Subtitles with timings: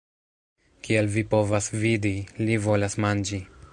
[0.87, 2.15] Kiel vi povas vidi,
[2.49, 3.41] li volas manĝi